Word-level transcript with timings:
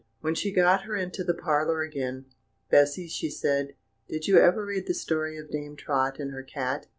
When 0.21 0.33
she 0.33 0.51
got 0.51 0.85
her 0.85 0.95
into 0.95 1.23
the 1.23 1.35
parlour 1.35 1.83
again, 1.83 2.25
"Bessy," 2.71 3.07
she 3.07 3.29
said, 3.29 3.75
"did 4.09 4.27
you 4.27 4.39
ever 4.39 4.65
read 4.65 4.87
the 4.87 4.95
story 4.95 5.37
of 5.37 5.51
Dame 5.51 5.75
Trot 5.75 6.17
and 6.19 6.31
her 6.31 6.41
Cat?" 6.41 6.87